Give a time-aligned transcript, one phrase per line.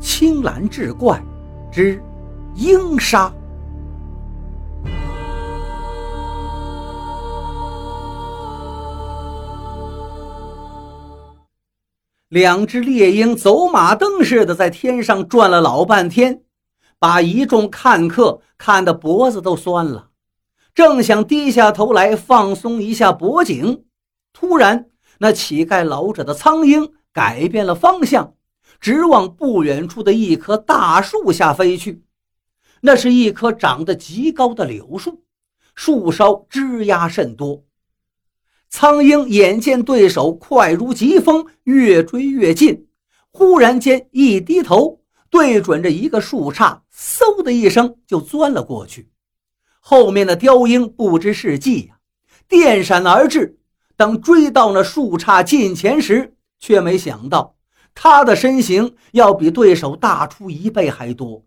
[0.00, 1.22] 青蓝志怪
[1.72, 2.02] 之
[2.54, 3.32] 鹰杀。
[12.28, 16.42] 两只猎鹰走马灯似的在天上转了老半天，
[16.98, 20.10] 把一众看客看得脖子都酸了。
[20.74, 23.84] 正想低下头来放松一下脖颈，
[24.32, 24.86] 突然，
[25.18, 28.34] 那乞丐老者的苍鹰改变了方向，
[28.80, 32.02] 直往不远处的一棵大树下飞去。
[32.80, 35.24] 那是一棵长得极高的柳树，
[35.74, 37.64] 树梢枝桠甚多。
[38.70, 42.86] 苍鹰眼见对手快如疾风，越追越近，
[43.30, 45.00] 忽然间一低头，
[45.30, 49.10] 对准着一个树杈，嗖的一声就钻了过去。
[49.80, 51.98] 后面的雕鹰不知是计呀，
[52.46, 53.58] 电闪而至。
[53.96, 57.56] 等追到那树杈近前时，却没想到
[58.00, 61.44] 他的身形要比对手大出一倍还多。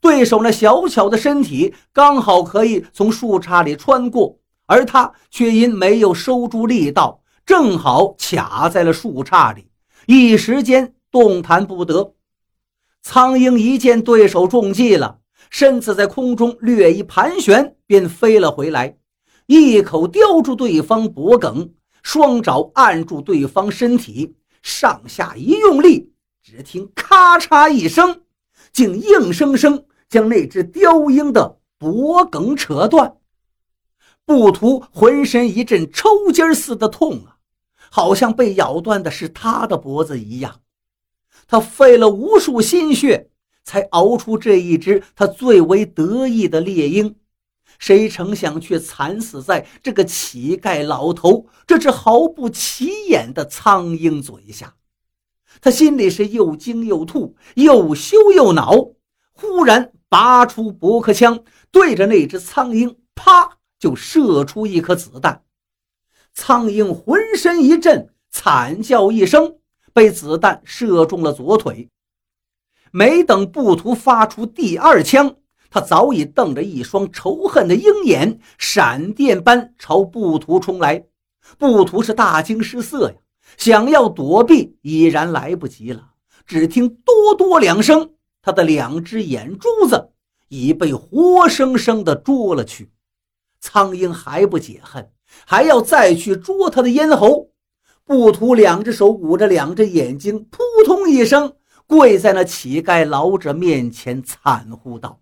[0.00, 4.38] 对手那小巧的身体刚好可以从树杈里穿过。
[4.66, 9.70] 而他却因没有收住力道，正好卡在了树杈里，
[10.06, 12.12] 一时间动弹不得。
[13.02, 18.98] 苍鹰一见对手中计了，身子在空中略一盘旋，便飞了回来，
[19.46, 24.36] 一口叼住对方脖颈，双爪按住对方身体，
[24.68, 28.20] 上下一用力，只听咔嚓一声，
[28.70, 33.16] 竟硬生生将那只雕鹰的脖颈扯断。
[34.26, 37.38] 布图浑身一阵抽筋似的痛啊，
[37.90, 40.60] 好像被咬断的是他的脖子一样。
[41.46, 43.30] 他费了无数心血，
[43.64, 47.16] 才熬出这一只他最为得意的猎鹰，
[47.78, 54.74] 谁成想却惨死在这个乞丐老头这只毫不起眼的苍鹰嘴下。
[55.60, 58.90] 他心里是又惊又吐，又羞又恼。
[59.32, 63.58] 忽然拔出驳壳枪，对着那只苍鹰，啪！
[63.78, 65.44] 就射出一颗子弹，
[66.34, 69.58] 苍鹰浑身一震，惨叫一声，
[69.92, 71.88] 被子弹射中了左腿。
[72.90, 75.36] 没等布图发出第二枪，
[75.70, 81.04] 他早已瞪着一双仇恨的鹰眼，闪电般朝布图冲来。
[81.58, 83.16] 布图是大惊失色呀，
[83.56, 86.10] 想要躲避已然来不及了。
[86.46, 90.10] 只听“哆哆”两声，他的两只眼珠子
[90.48, 92.90] 已被活生生的捉了去。
[93.60, 95.10] 苍鹰还不解恨，
[95.44, 97.50] 还要再去捉他的咽喉。
[98.04, 101.52] 布图两只手捂着两只眼睛，扑通一声
[101.86, 105.20] 跪在那乞丐老者面前，惨呼道：“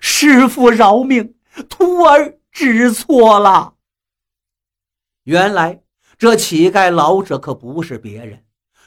[0.00, 1.34] 师傅饶命，
[1.68, 3.74] 徒儿知错了。”
[5.24, 5.82] 原来
[6.18, 8.44] 这乞丐老者可不是别人，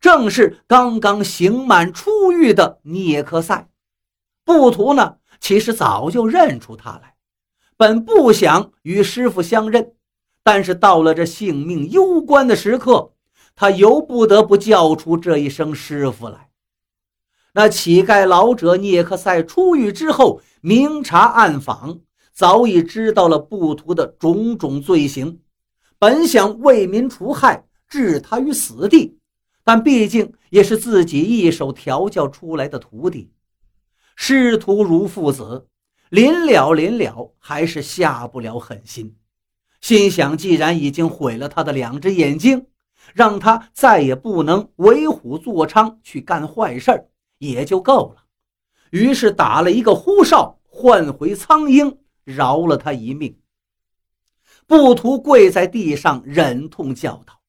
[0.00, 3.68] 正是刚刚刑满出狱的聂克赛。
[4.44, 7.14] 布图呢，其实早就认出他来。
[7.76, 9.92] 本不想与师傅相认，
[10.42, 13.12] 但是到了这性命攸关的时刻，
[13.54, 16.48] 他由不得不叫出这一声“师傅”来。
[17.52, 22.00] 那乞丐老者聂克赛出狱之后，明察暗访，
[22.32, 25.40] 早已知道了布图的种种罪行，
[25.98, 29.18] 本想为民除害，置他于死地，
[29.64, 33.30] 但毕竟也是自己一手调教出来的徒弟，
[34.16, 35.66] 师徒如父子。
[36.10, 39.14] 临了临了，还是下不了狠心，
[39.82, 42.64] 心想既然已经毁了他的两只眼睛，
[43.12, 48.24] 让他再也不能为虎作伥去干坏事也就够了。
[48.90, 53.38] 于是打了一个呼哨，唤回苍鹰，饶了他一命。
[54.66, 57.40] 不图跪在地上，忍痛叫道：“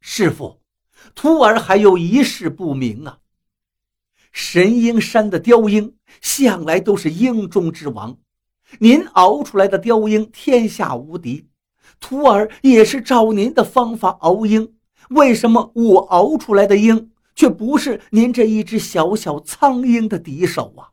[0.00, 0.60] 师傅，
[1.14, 3.18] 徒儿还有一事不明啊。”
[4.32, 8.18] 神鹰山的雕鹰向来都是鹰中之王，
[8.78, 11.48] 您熬出来的雕鹰天下无敌。
[11.98, 14.74] 徒儿也是照您的方法熬鹰，
[15.10, 20.90] 为什么我熬出来的鹰却不是您这一只小小苍鹰的敌手啊？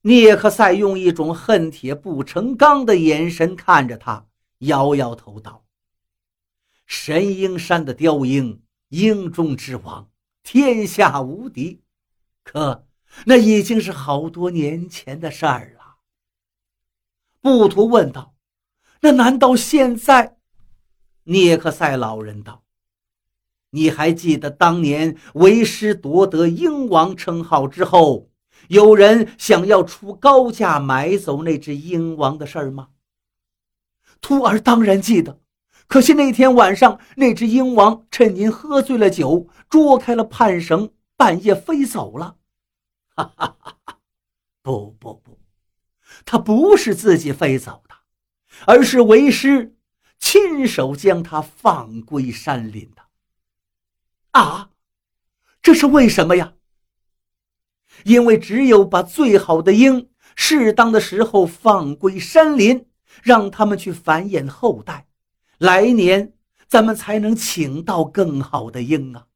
[0.00, 4.26] 聂克赛用一种恨铁不成钢的眼神看着他，
[4.58, 5.64] 摇摇头道
[6.86, 10.10] ：“神鹰山的雕鹰，鹰中之王。”
[10.42, 11.84] 天下无敌，
[12.42, 12.84] 可
[13.26, 15.98] 那已经是好多年前的事儿了。
[17.40, 18.34] 布图问道
[19.02, 20.36] ：“那难道现在？”
[21.22, 22.64] 涅克塞老人道
[23.70, 28.30] ：“你还记得当年为师夺得鹰王称号之后，
[28.68, 32.88] 有人想要出高价买走那只鹰王的事儿吗？”
[34.20, 35.40] 徒儿当然记得。
[35.86, 42.36] 可惜那天晚上，那只鹰王趁您喝醉了酒，捉开了判绳，半夜飞走了。
[43.16, 43.98] 哈哈哈哈！
[44.62, 45.40] 不不不，
[46.24, 47.94] 他不是自己飞走的，
[48.66, 49.74] 而是为师
[50.20, 53.02] 亲手将他放归山林的。
[54.32, 54.70] 啊，
[55.60, 56.54] 这是为什么呀？
[58.04, 62.86] 因为只有把最好的鹰，适当的时候放归山林，
[63.22, 65.06] 让他们去繁衍后代，
[65.58, 66.32] 来年
[66.68, 69.26] 咱们才能请到更好的鹰啊！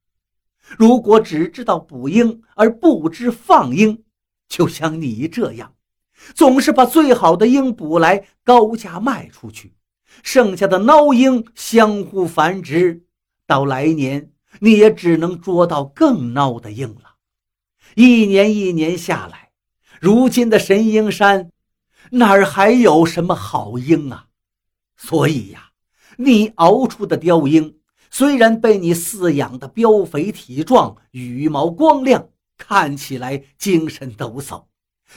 [0.78, 4.02] 如果只知道捕鹰而不知放鹰，
[4.48, 5.74] 就像你这样，
[6.34, 9.74] 总是把最好的鹰捕来高价卖出去，
[10.22, 13.04] 剩下的孬鹰相互繁殖，
[13.46, 14.30] 到来年
[14.60, 17.16] 你也只能捉到更孬的鹰了。
[17.94, 19.50] 一年一年下来，
[20.00, 21.50] 如今的神鹰山
[22.10, 24.26] 哪儿还有什么好鹰啊？
[24.96, 25.70] 所以呀，
[26.16, 27.78] 你熬出的雕鹰。
[28.10, 34.66] 虽然被你饲养的膘肥体壮、羽毛光亮，看起来精神抖擞，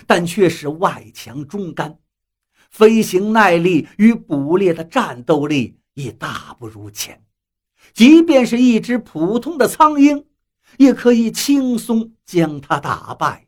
[0.07, 1.99] 但却是外强中干，
[2.71, 7.23] 飞行耐力与捕猎的战斗力也大不如前。
[7.93, 10.25] 即便是一只普通的苍鹰，
[10.77, 13.47] 也可以轻松将它打败。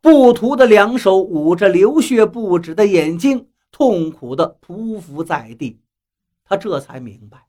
[0.00, 5.78] 布图的两手捂着流血不止的眼睛，痛苦地匍匐在地。
[6.44, 7.46] 他这才明白。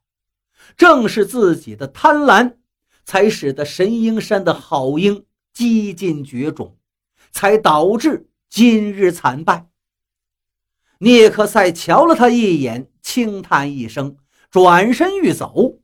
[0.78, 2.58] 正是自己的贪婪，
[3.04, 6.78] 才使得神鹰山的好鹰几近绝种，
[7.31, 9.68] 才导致今日惨败。
[11.00, 14.16] 聂克赛瞧了他一眼，轻叹一声，
[14.53, 15.79] 转身欲走，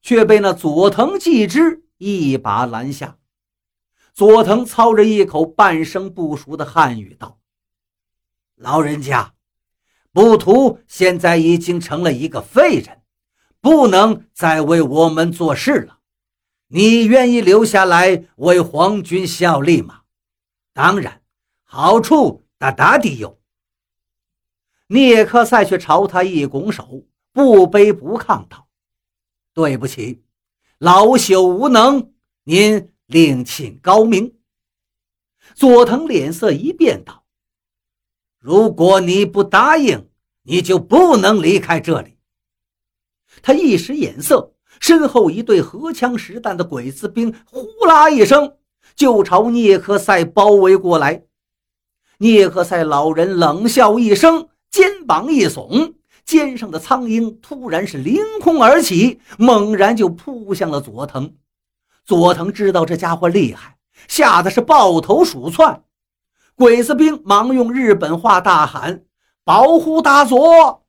[0.00, 3.18] 却被那佐藤继之一把拦下。
[4.14, 7.40] 佐藤操着一口半生不熟的汉语道
[8.54, 9.34] ：“老人家，
[10.12, 13.02] 布图现在已经成了一个废人。”
[13.60, 15.98] 不能再为我们做事了，
[16.68, 20.02] 你愿意留下来为皇军效力吗？
[20.72, 21.22] 当然，
[21.64, 23.40] 好处大大的有。
[24.86, 28.68] 聂克赛却朝他一拱手，不卑不亢道
[29.54, 30.22] ：“对不起，
[30.78, 32.12] 老朽无能，
[32.44, 34.34] 您另请高明。”
[35.54, 37.24] 佐藤脸色一变道
[38.38, 40.08] ：“如果你不答应，
[40.42, 42.18] 你就不能离开这里。”
[43.42, 48.58] 他一使眼色，身后一队荷枪实弹的鬼子兵呼啦一声
[48.94, 51.24] 就朝聂克赛包围过来。
[52.18, 61.34] 聂克赛老人冷笑一声，肩膀一耸，肩上的苍鹰突然是凌空而起，猛然就扑向了佐藤。
[62.04, 63.76] 佐藤知道这家伙厉害，
[64.08, 65.84] 吓得是抱头鼠窜。
[66.54, 69.04] 鬼子兵忙用日本话大喊
[69.44, 70.84] ：“保护大佐！”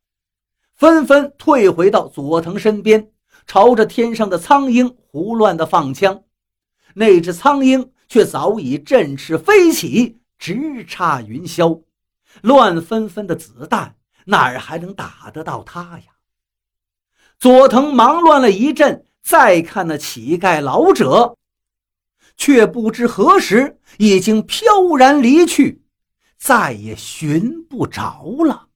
[0.75, 3.11] 纷纷退回到佐藤身边，
[3.45, 6.23] 朝着天上的苍鹰胡乱的放枪。
[6.95, 11.81] 那只苍鹰却早已振翅飞起，直插云霄。
[12.41, 13.95] 乱纷纷的子弹
[14.25, 16.05] 哪儿还能打得到他呀？
[17.39, 21.37] 佐藤忙乱了一阵，再看那乞丐老者，
[22.37, 25.83] 却不知何时已经飘然离去，
[26.37, 28.69] 再也寻不着了。